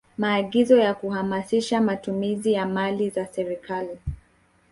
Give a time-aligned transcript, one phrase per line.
[0.17, 3.97] Maagizo ya kuhamasisha matumizi ya mali za serikali